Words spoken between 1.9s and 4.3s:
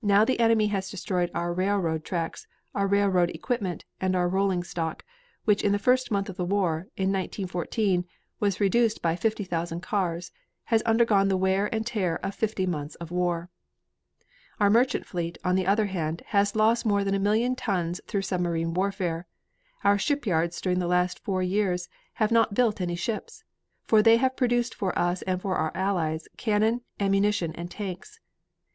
tracks, our railroad equipment, and our